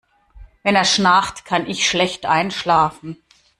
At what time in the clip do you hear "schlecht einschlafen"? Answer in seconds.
1.87-3.21